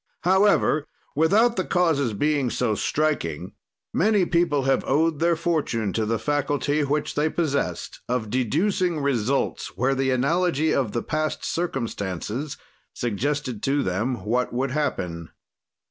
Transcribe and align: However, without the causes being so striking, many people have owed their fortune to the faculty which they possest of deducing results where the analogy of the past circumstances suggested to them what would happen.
However, 0.23 0.87
without 1.15 1.57
the 1.57 1.63
causes 1.63 2.13
being 2.13 2.49
so 2.49 2.73
striking, 2.73 3.51
many 3.93 4.25
people 4.25 4.63
have 4.63 4.83
owed 4.87 5.19
their 5.19 5.35
fortune 5.35 5.93
to 5.93 6.07
the 6.07 6.17
faculty 6.17 6.83
which 6.83 7.13
they 7.13 7.29
possest 7.29 7.99
of 8.09 8.31
deducing 8.31 8.99
results 8.99 9.77
where 9.77 9.93
the 9.93 10.09
analogy 10.09 10.73
of 10.73 10.93
the 10.93 11.03
past 11.03 11.45
circumstances 11.45 12.57
suggested 12.95 13.61
to 13.61 13.83
them 13.83 14.25
what 14.25 14.51
would 14.51 14.71
happen. 14.71 15.29